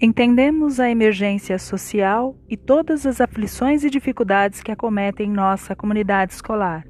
[0.00, 6.86] Entendemos a emergência social e todas as aflições e dificuldades que acometem nossa comunidade escolar.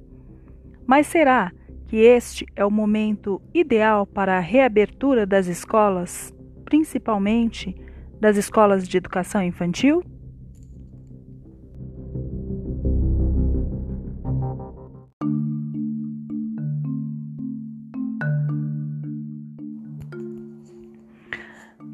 [0.84, 1.52] Mas será
[1.86, 6.34] que este é o momento ideal para a reabertura das escolas,
[6.64, 7.76] principalmente
[8.20, 10.02] das escolas de educação infantil?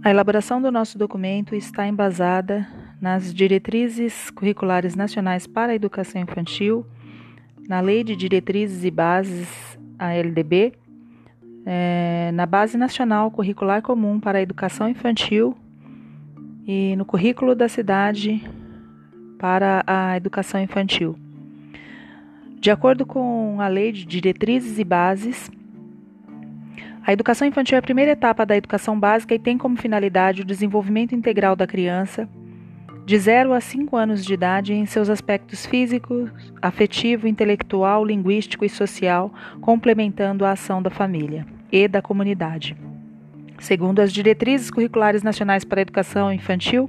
[0.05, 2.67] A elaboração do nosso documento está embasada
[3.01, 6.85] nas diretrizes curriculares nacionais para a educação infantil,
[7.69, 10.73] na Lei de Diretrizes e Bases, a LDB,
[11.65, 15.57] é, na Base Nacional Curricular Comum para a Educação Infantil
[16.67, 18.43] e no Currículo da Cidade
[19.39, 21.17] para a Educação Infantil.
[22.59, 25.49] De acordo com a Lei de Diretrizes e Bases,
[27.05, 30.45] a educação infantil é a primeira etapa da educação básica e tem como finalidade o
[30.45, 32.29] desenvolvimento integral da criança,
[33.05, 38.69] de 0 a 5 anos de idade, em seus aspectos físico, afetivo, intelectual, linguístico e
[38.69, 42.77] social, complementando a ação da família e da comunidade.
[43.59, 46.89] Segundo as diretrizes curriculares nacionais para a educação infantil,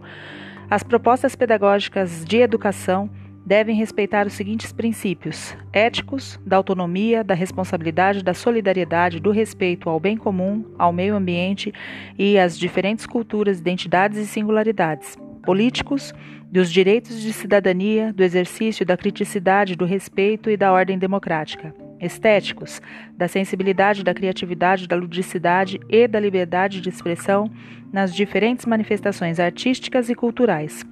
[0.70, 3.10] as propostas pedagógicas de educação
[3.46, 10.00] devem respeitar os seguintes princípios: éticos, da autonomia, da responsabilidade, da solidariedade, do respeito ao
[10.00, 11.74] bem comum, ao meio ambiente
[12.18, 15.18] e às diferentes culturas, identidades e singularidades.
[15.44, 16.14] Políticos,
[16.50, 21.76] dos direitos de cidadania, do exercício da criticidade, do respeito e da ordem democrática.
[22.00, 22.82] Estéticos,
[23.18, 27.50] da sensibilidade, da criatividade, da ludicidade e da liberdade de expressão
[27.92, 30.86] nas diferentes manifestações artísticas e culturais.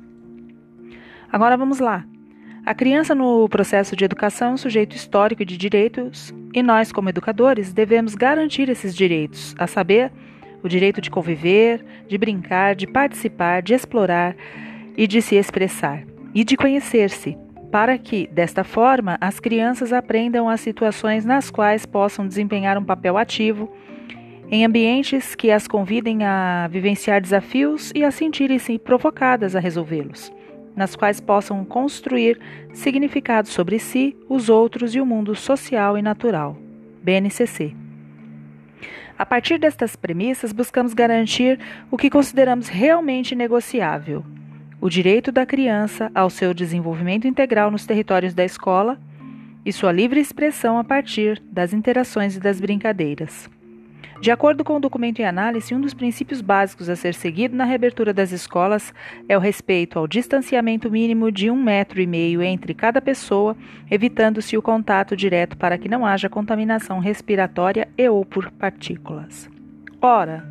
[1.32, 2.06] Agora vamos lá.
[2.64, 7.10] A criança no processo de educação é um sujeito histórico de direitos e nós, como
[7.10, 10.12] educadores, devemos garantir esses direitos, a saber,
[10.62, 14.36] o direito de conviver, de brincar, de participar, de explorar
[14.96, 16.04] e de se expressar
[16.36, 17.36] e de conhecer-se,
[17.72, 23.18] para que, desta forma, as crianças aprendam as situações nas quais possam desempenhar um papel
[23.18, 23.72] ativo
[24.52, 30.32] em ambientes que as convidem a vivenciar desafios e a sentirem-se provocadas a resolvê-los
[30.76, 32.40] nas quais possam construir
[32.74, 36.58] significados sobre si, os outros e o mundo social e natural.
[37.04, 37.76] BNCC.
[39.18, 41.60] A partir destas premissas, buscamos garantir
[41.92, 44.26] o que consideramos realmente negociável:
[44.80, 49.00] o direito da criança ao seu desenvolvimento integral nos territórios da escola
[49.64, 53.50] e sua livre expressão a partir das interações e das brincadeiras.
[54.22, 57.66] De acordo com o documento em análise, um dos princípios básicos a ser seguido na
[57.66, 58.94] reabertura das escolas
[59.28, 63.58] é o respeito ao distanciamento mínimo de um metro e meio entre cada pessoa,
[63.90, 69.50] evitando-se o contato direto para que não haja contaminação respiratória e ou por partículas.
[70.00, 70.48] Ora,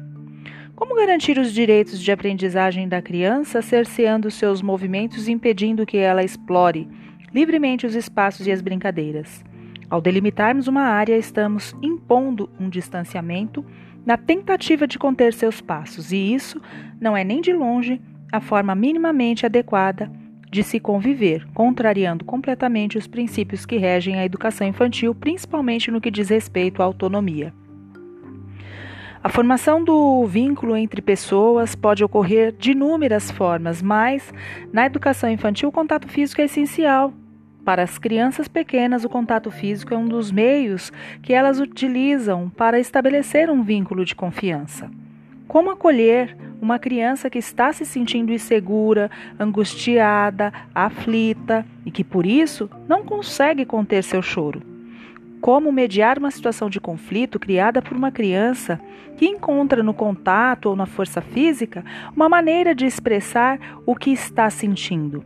[0.74, 6.24] como garantir os direitos de aprendizagem da criança, cerceando seus movimentos e impedindo que ela
[6.24, 6.88] explore
[7.32, 9.44] livremente os espaços e as brincadeiras?
[9.90, 13.66] Ao delimitarmos uma área, estamos impondo um distanciamento
[14.06, 16.62] na tentativa de conter seus passos, e isso
[17.00, 18.00] não é nem de longe
[18.30, 20.08] a forma minimamente adequada
[20.48, 26.10] de se conviver, contrariando completamente os princípios que regem a educação infantil, principalmente no que
[26.10, 27.52] diz respeito à autonomia.
[29.22, 34.32] A formação do vínculo entre pessoas pode ocorrer de inúmeras formas, mas
[34.72, 37.12] na educação infantil o contato físico é essencial,
[37.64, 42.80] para as crianças pequenas, o contato físico é um dos meios que elas utilizam para
[42.80, 44.90] estabelecer um vínculo de confiança.
[45.46, 52.70] Como acolher uma criança que está se sentindo insegura, angustiada, aflita e que por isso
[52.88, 54.62] não consegue conter seu choro?
[55.40, 58.80] Como mediar uma situação de conflito criada por uma criança
[59.16, 61.84] que encontra no contato ou na força física
[62.14, 65.24] uma maneira de expressar o que está sentindo?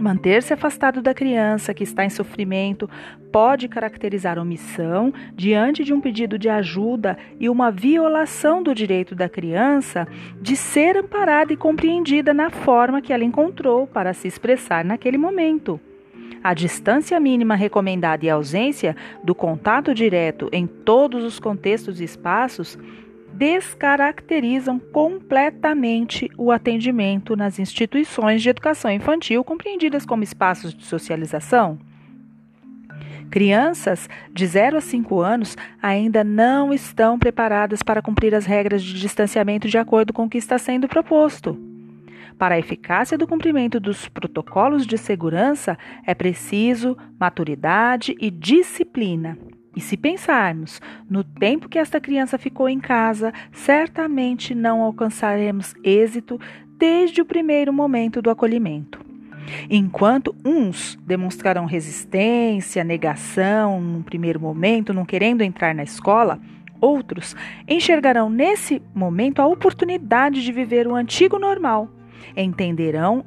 [0.00, 2.88] Manter-se afastado da criança que está em sofrimento
[3.30, 9.28] pode caracterizar omissão diante de um pedido de ajuda e uma violação do direito da
[9.28, 10.06] criança
[10.40, 15.80] de ser amparada e compreendida na forma que ela encontrou para se expressar naquele momento.
[16.42, 22.04] A distância mínima recomendada e a ausência do contato direto em todos os contextos e
[22.04, 22.78] espaços
[23.36, 31.78] descaracterizam completamente o atendimento nas instituições de educação infantil, compreendidas como espaços de socialização.
[33.30, 38.94] Crianças de 0 a 5 anos ainda não estão preparadas para cumprir as regras de
[39.00, 41.58] distanciamento de acordo com o que está sendo proposto.
[42.38, 45.76] Para a eficácia do cumprimento dos protocolos de segurança,
[46.06, 49.36] é preciso maturidade e disciplina.
[49.76, 56.40] E se pensarmos no tempo que esta criança ficou em casa, certamente não alcançaremos êxito
[56.78, 59.04] desde o primeiro momento do acolhimento.
[59.68, 66.40] Enquanto uns demonstrarão resistência, negação num primeiro momento, não querendo entrar na escola,
[66.80, 67.36] outros
[67.68, 71.88] enxergarão nesse momento a oportunidade de viver o antigo normal.
[72.36, 73.24] Entenderão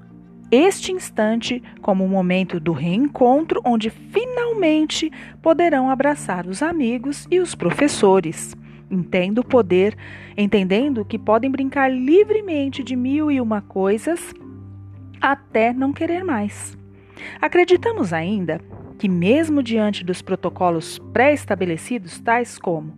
[0.52, 5.12] este instante como um momento do reencontro onde finalmente
[5.42, 8.56] poderão abraçar os amigos e os professores.
[8.90, 9.98] Entendo poder,
[10.38, 14.34] entendendo que podem brincar livremente de mil e uma coisas
[15.20, 16.78] até não querer mais.
[17.42, 18.62] Acreditamos ainda
[18.98, 22.94] que, mesmo diante dos protocolos pré-estabelecidos, tais como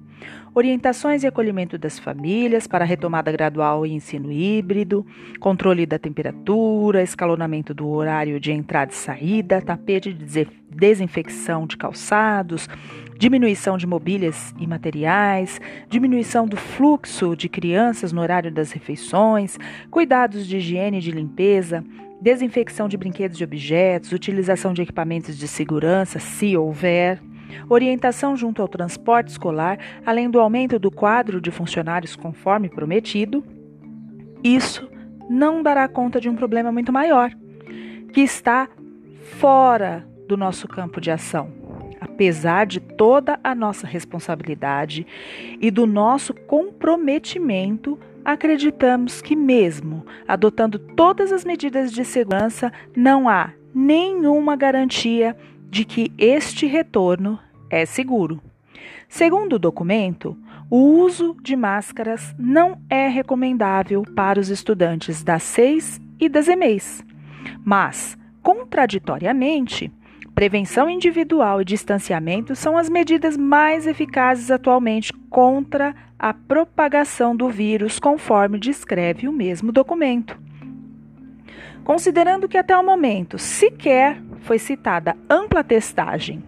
[0.53, 5.05] orientações e acolhimento das famílias para retomada gradual e ensino híbrido,
[5.39, 12.67] controle da temperatura, escalonamento do horário de entrada e saída, tapete de desinfecção de calçados,
[13.17, 19.57] diminuição de mobílias e materiais, diminuição do fluxo de crianças no horário das refeições,
[19.91, 21.83] cuidados de higiene e de limpeza,
[22.21, 27.21] desinfecção de brinquedos e objetos, utilização de equipamentos de segurança, se houver,
[27.69, 33.43] orientação junto ao transporte escolar, além do aumento do quadro de funcionários conforme prometido,
[34.43, 34.89] isso
[35.29, 37.31] não dará conta de um problema muito maior,
[38.13, 38.67] que está
[39.37, 41.51] fora do nosso campo de ação.
[41.99, 45.05] Apesar de toda a nossa responsabilidade
[45.59, 53.53] e do nosso comprometimento acreditamos que, mesmo adotando todas as medidas de segurança, não há
[53.73, 55.35] nenhuma garantia
[55.69, 57.39] de que este retorno
[57.69, 58.41] é seguro.
[59.07, 60.37] Segundo o documento,
[60.69, 67.03] o uso de máscaras não é recomendável para os estudantes das SEIs e das EMEIs,
[67.63, 69.91] mas, contraditoriamente,
[70.35, 77.99] prevenção individual e distanciamento são as medidas mais eficazes atualmente contra a propagação do vírus,
[77.99, 80.39] conforme descreve o mesmo documento.
[81.83, 86.43] Considerando que até o momento sequer foi citada ampla testagem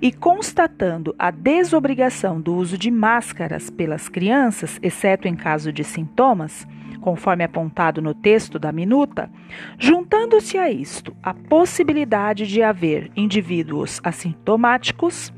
[0.00, 6.66] e constatando a desobrigação do uso de máscaras pelas crianças, exceto em caso de sintomas,
[7.00, 9.30] conforme apontado no texto da minuta,
[9.78, 15.32] juntando-se a isto a possibilidade de haver indivíduos assintomáticos,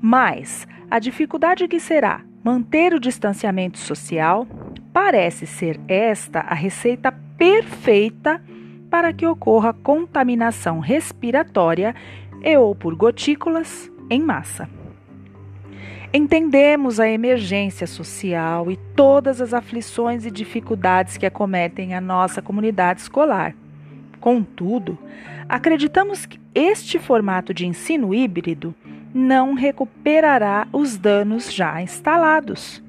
[0.00, 4.46] mais a dificuldade que será Manter o distanciamento social
[4.92, 8.38] parece ser esta a receita perfeita
[8.94, 11.96] para que ocorra contaminação respiratória
[12.44, 14.70] e ou por gotículas em massa.
[16.12, 23.00] Entendemos a emergência social e todas as aflições e dificuldades que acometem a nossa comunidade
[23.00, 23.56] escolar.
[24.20, 24.96] Contudo,
[25.48, 28.72] acreditamos que este formato de ensino híbrido
[29.12, 32.80] não recuperará os danos já instalados.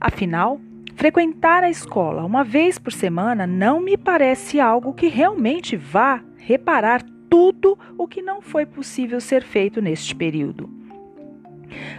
[0.00, 0.60] Afinal,
[1.00, 7.02] frequentar a escola uma vez por semana não me parece algo que realmente vá reparar
[7.30, 10.79] tudo o que não foi possível ser feito neste período.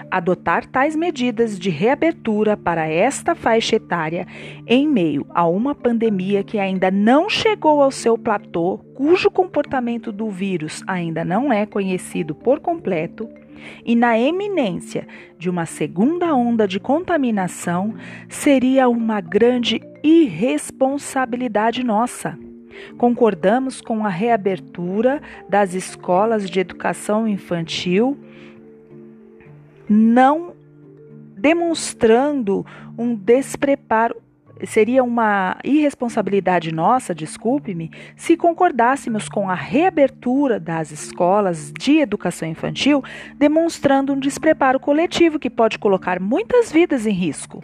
[0.10, 4.28] Adotar tais medidas de reabertura para esta faixa etária
[4.68, 10.30] em meio a uma pandemia que ainda não chegou ao seu platô, cujo comportamento do
[10.30, 13.30] vírus ainda não é conhecido por completo,
[13.86, 15.08] e na eminência
[15.38, 17.94] de uma segunda onda de contaminação,
[18.28, 22.38] seria uma grande irresponsabilidade nossa.
[22.98, 28.18] Concordamos com a reabertura das escolas de educação infantil,
[29.92, 30.54] não
[31.38, 32.66] demonstrando
[32.98, 34.16] um despreparo
[34.64, 43.04] seria uma irresponsabilidade nossa, desculpe-me, se concordássemos com a reabertura das escolas de educação infantil,
[43.36, 47.64] demonstrando um despreparo coletivo que pode colocar muitas vidas em risco.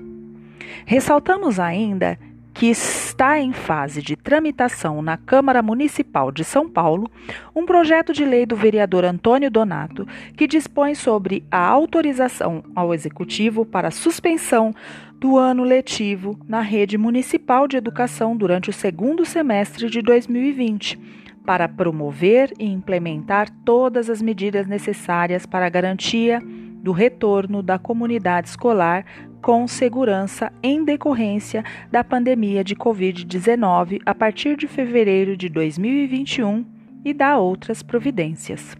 [0.85, 2.17] Ressaltamos ainda
[2.57, 7.07] que está em fase de tramitação na Câmara Municipal de São Paulo
[7.55, 13.63] um projeto de lei do vereador Antônio Donato que dispõe sobre a autorização ao Executivo
[13.63, 14.73] para suspensão
[15.19, 20.99] do ano letivo na rede municipal de educação durante o segundo semestre de 2020,
[21.45, 26.41] para promover e implementar todas as medidas necessárias para a garantia
[26.87, 29.03] do retorno da comunidade escolar
[29.41, 36.65] com segurança em decorrência da pandemia de Covid-19 a partir de fevereiro de 2021
[37.03, 38.77] e da outras providências.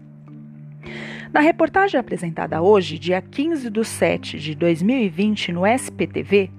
[1.34, 6.50] Na reportagem apresentada hoje, dia 15 de 7 de 2020, no SPTV,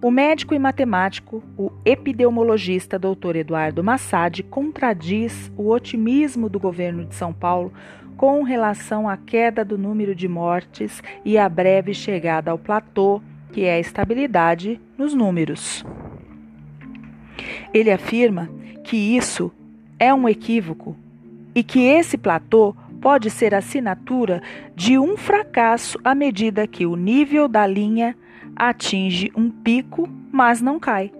[0.00, 3.36] o médico e matemático, o epidemiologista Dr.
[3.36, 7.70] Eduardo Massad contradiz o otimismo do governo de São Paulo
[8.16, 13.20] com relação à queda do número de mortes e à breve chegada ao platô,
[13.52, 15.84] que é a estabilidade nos números.
[17.72, 18.48] Ele afirma
[18.82, 19.52] que isso
[19.98, 20.96] é um equívoco
[21.54, 24.42] e que esse platô pode ser assinatura
[24.74, 28.16] de um fracasso à medida que o nível da linha
[28.54, 31.12] atinge um pico, mas não cai.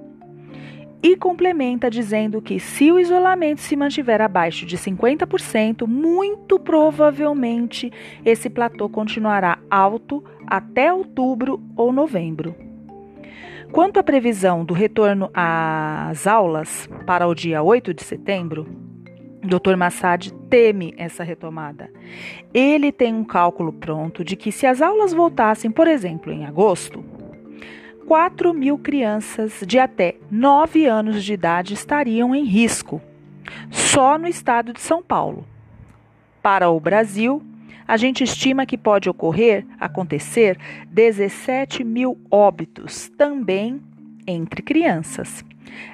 [1.07, 7.93] E complementa dizendo que se o isolamento se mantiver abaixo de 50%, muito provavelmente
[8.25, 12.57] esse platô continuará alto até outubro ou novembro.
[13.71, 18.67] Quanto à previsão do retorno às aulas para o dia 8 de setembro,
[19.45, 19.77] Dr.
[19.77, 21.89] Massad teme essa retomada.
[22.53, 27.05] Ele tem um cálculo pronto de que se as aulas voltassem, por exemplo, em agosto,
[28.07, 33.03] 4 mil crianças de até 9 anos de idade estariam em risco,
[33.69, 35.45] só no estado de São Paulo.
[36.41, 37.43] Para o Brasil,
[37.87, 40.57] a gente estima que pode ocorrer, acontecer,
[40.89, 43.83] 17 mil óbitos também
[44.25, 45.45] entre crianças.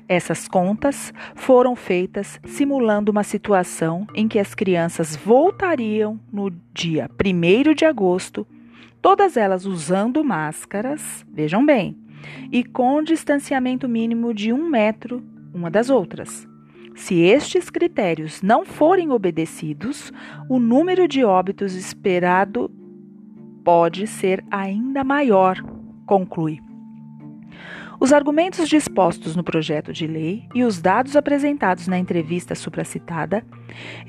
[0.07, 7.73] Essas contas foram feitas simulando uma situação em que as crianças voltariam no dia 1
[7.73, 8.47] de agosto,
[9.01, 12.02] todas elas usando máscaras, vejam bem,
[12.53, 16.47] e com distanciamento mínimo de um metro uma das outras.
[16.95, 20.13] Se estes critérios não forem obedecidos,
[20.49, 22.71] o número de óbitos esperado
[23.65, 25.57] pode ser ainda maior,
[26.07, 26.61] conclui.
[27.99, 33.45] Os argumentos dispostos no projeto de lei e os dados apresentados na entrevista supracitada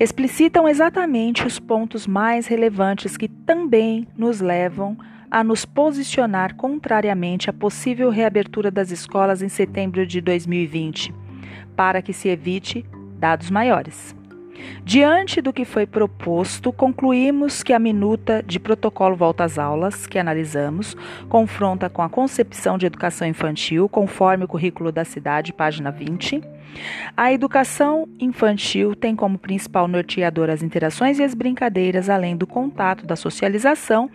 [0.00, 5.13] explicitam exatamente os pontos mais relevantes que também nos levam a
[5.44, 11.14] nos posicionar contrariamente à possível reabertura das escolas em setembro de 2020,
[11.76, 12.84] para que se evite
[13.18, 14.14] dados maiores.
[14.84, 20.18] Diante do que foi proposto, concluímos que a minuta de protocolo volta às aulas, que
[20.18, 20.96] analisamos,
[21.28, 26.42] confronta com a concepção de educação infantil, conforme o currículo da cidade, página 20.
[27.16, 33.06] A educação infantil tem como principal norteador as interações e as brincadeiras, além do contato,
[33.06, 34.10] da socialização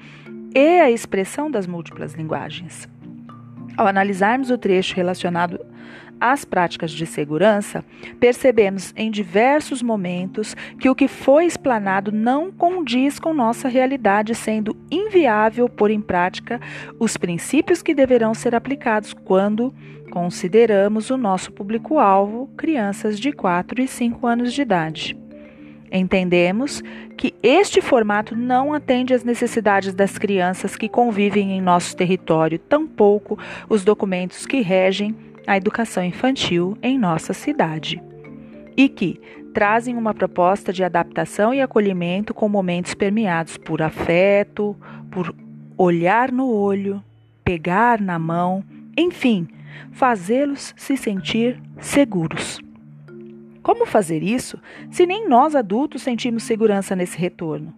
[0.53, 2.88] e a expressão das múltiplas linguagens.
[3.77, 5.60] Ao analisarmos o trecho relacionado
[6.20, 7.84] às práticas de segurança,
[8.20, 14.75] percebemos em diversos momentos que o que foi explanado não condiz com nossa realidade, sendo
[14.91, 16.60] inviável pôr em prática
[17.00, 19.74] os princípios que deverão ser aplicados quando
[20.12, 25.28] consideramos o nosso público-alvo, crianças de 4 e 5 anos de idade.
[25.91, 26.84] Entendemos
[27.17, 33.38] que este formato não atende às necessidades das crianças que convivem em nosso território, tampouco
[33.67, 35.15] os documentos que regem
[35.48, 38.01] a educação infantil em nossa cidade.
[38.77, 39.19] E que
[39.53, 44.75] trazem uma proposta de adaptação e acolhimento com momentos permeados por afeto,
[45.10, 45.36] por
[45.75, 47.03] olhar no olho,
[47.43, 48.63] pegar na mão,
[48.96, 49.48] enfim,
[49.91, 52.60] fazê-los se sentir seguros.
[53.62, 57.74] Como fazer isso se nem nós adultos sentimos segurança nesse retorno?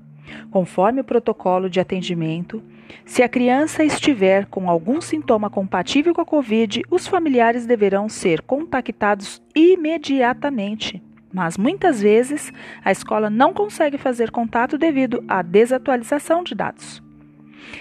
[0.49, 2.63] Conforme o protocolo de atendimento,
[3.05, 8.41] se a criança estiver com algum sintoma compatível com a Covid, os familiares deverão ser
[8.41, 11.01] contactados imediatamente.
[11.33, 12.51] Mas muitas vezes
[12.83, 17.01] a escola não consegue fazer contato devido à desatualização de dados.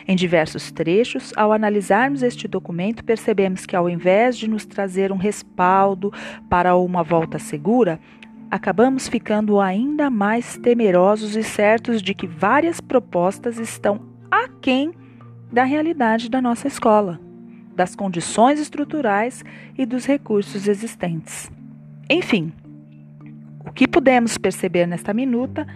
[0.06, 5.16] Em diversos trechos, ao analisarmos este documento, percebemos que, ao invés de nos trazer um
[5.16, 6.12] respaldo
[6.49, 8.00] para uma volta segura,
[8.50, 14.92] acabamos ficando ainda mais temerosos e certos de que várias propostas estão aquém
[15.52, 17.20] da realidade da nossa escola,
[17.75, 19.44] das condições estruturais
[19.76, 21.50] e dos recursos existentes.
[22.08, 22.52] Enfim,
[23.64, 25.66] o que podemos perceber nesta minuta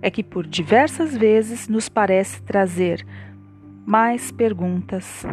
[0.00, 3.06] é que por diversas vezes nos parece trazer
[3.86, 5.24] mais perguntas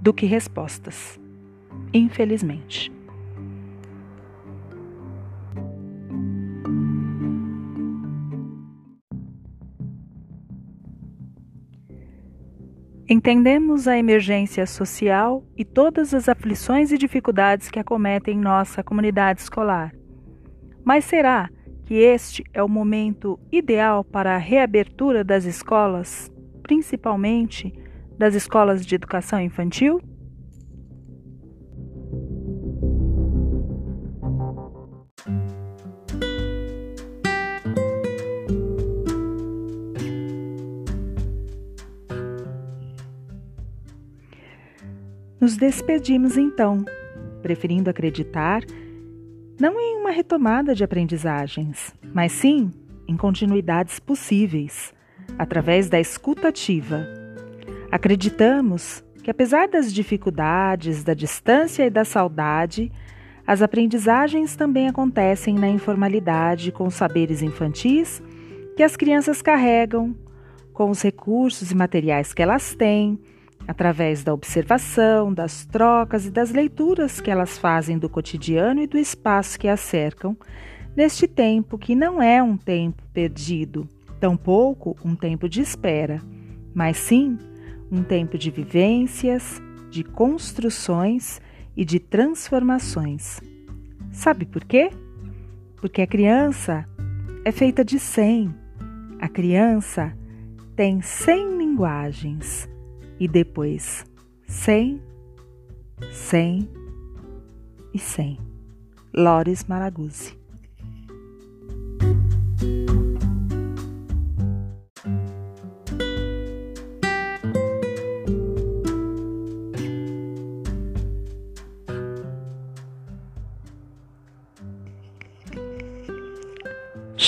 [0.00, 1.18] do que respostas,
[1.92, 2.92] infelizmente.
[13.06, 19.92] Entendemos a emergência social e todas as aflições e dificuldades que acometem nossa comunidade escolar.
[20.82, 21.50] Mas será
[21.84, 26.32] que este é o momento ideal para a reabertura das escolas,
[26.62, 27.74] principalmente
[28.18, 30.00] das escolas de educação infantil?
[45.40, 46.84] Nos despedimos então,
[47.42, 48.62] preferindo acreditar
[49.60, 52.72] não em uma retomada de aprendizagens, mas sim
[53.06, 54.94] em continuidades possíveis,
[55.38, 57.23] através da escutativa.
[57.94, 62.90] Acreditamos que, apesar das dificuldades, da distância e da saudade,
[63.46, 68.22] As aprendizagens também acontecem na informalidade com os saberes infantis
[68.74, 70.16] que as crianças carregam,
[70.72, 73.20] com os recursos e materiais que elas têm,
[73.68, 78.98] através da observação, das trocas e das leituras que elas fazem do cotidiano e do
[78.98, 80.36] espaço que as cercam,
[80.96, 83.86] neste tempo que não é um tempo perdido,
[84.18, 86.20] tampouco um tempo de espera,
[86.74, 87.38] mas sim
[87.94, 91.40] um tempo de vivências, de construções
[91.76, 93.40] e de transformações.
[94.10, 94.90] Sabe por quê?
[95.76, 96.84] Porque a criança
[97.44, 98.52] é feita de cem.
[99.20, 100.16] A criança
[100.74, 102.68] tem cem linguagens
[103.20, 104.04] e depois
[104.46, 105.00] cem,
[106.10, 106.68] cem
[107.92, 108.38] e cem.
[109.14, 110.43] Lores Maraguzzi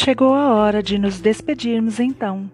[0.06, 2.48] Chegou a hora de nos despedirmos então,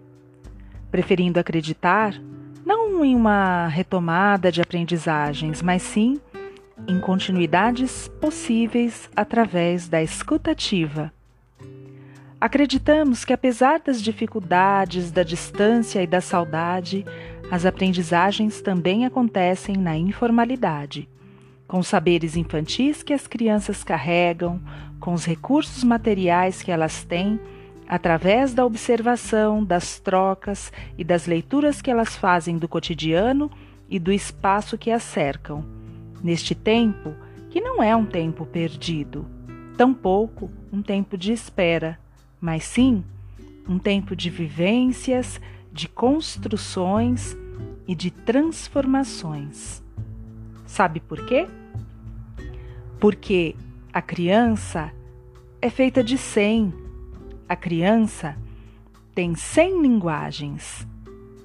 [0.89, 2.19] preferindo acreditar
[2.65, 6.19] não em uma retomada de aprendizagens, mas sim
[6.87, 11.13] em continuidades possíveis através da escutativa.
[12.41, 17.05] Acreditamos que, apesar das dificuldades, da distância e da saudade,
[17.51, 21.07] as aprendizagens também acontecem na informalidade,
[21.67, 24.59] com saberes infantis que as crianças carregam,
[25.03, 27.37] com os recursos materiais que elas têm,
[27.89, 33.51] através da observação, das trocas e das leituras que elas fazem do cotidiano
[33.89, 35.61] e do espaço que as cercam.
[36.23, 37.13] Neste tempo,
[37.49, 39.25] que não é um tempo perdido,
[39.75, 41.99] tampouco um tempo de espera,
[42.39, 43.03] mas sim
[43.67, 45.37] um tempo de vivências,
[45.69, 47.35] de construções
[47.85, 49.83] e de transformações.
[50.65, 51.45] Sabe por quê?
[53.01, 53.53] Porque
[53.93, 54.91] a criança
[55.61, 56.73] é feita de cem.
[57.47, 58.35] A criança
[59.13, 60.87] tem cem linguagens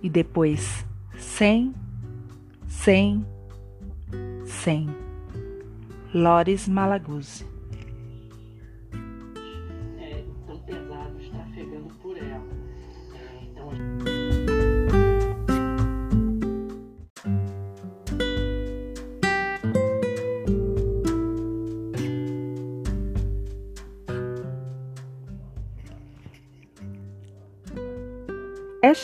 [0.02, 0.86] e depois
[1.18, 1.74] cem,
[2.66, 3.22] cem,
[4.46, 4.88] cem.
[6.14, 7.46] Lores Malaguzzi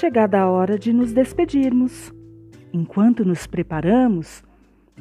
[0.04, 2.12] chegada a hora de nos despedirmos,
[2.74, 4.44] enquanto nos preparamos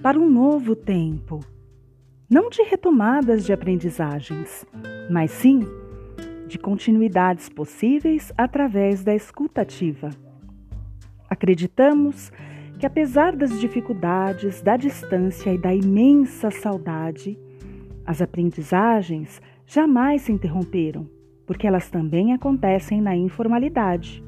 [0.02, 1.42] para um novo tempo.
[2.30, 4.66] Não de retomadas de aprendizagens,
[5.12, 5.60] mas sim
[6.48, 10.10] de continuidades possíveis através da escutativa.
[11.30, 12.32] Acreditamos
[12.80, 17.38] que, apesar das dificuldades, da distância e da imensa saudade,
[18.06, 21.10] as aprendizagens jamais se interromperam,
[21.46, 24.24] porque elas também acontecem na informalidade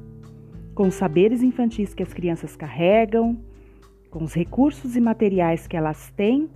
[0.76, 3.38] com os saberes infantis que as crianças carregam,
[4.12, 6.50] com os recursos e materiais que elas têm,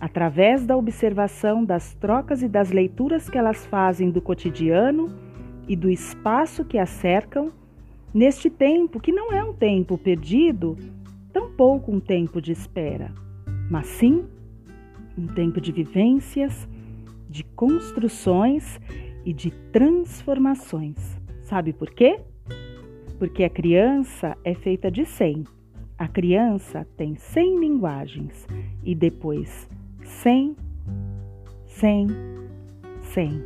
[0.00, 5.08] através da observação das trocas e das leituras que elas fazem do cotidiano
[5.66, 7.52] e do espaço que as cercam,
[8.14, 10.76] neste tempo que não é um tempo perdido,
[11.32, 13.12] tampouco um tempo de espera,
[13.68, 14.24] mas sim
[15.16, 16.68] um tempo de vivências,
[17.28, 18.80] de construções
[19.24, 20.96] e de transformações.
[21.42, 22.20] Sabe por quê?
[23.18, 25.44] Porque a criança é feita de 100.
[25.98, 28.46] A criança tem 100 linguagens
[28.84, 29.68] e depois
[30.04, 30.56] 100,
[31.66, 32.06] 100,
[33.02, 33.42] 100.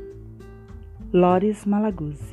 [1.12, 2.31] Lores Malaguzzi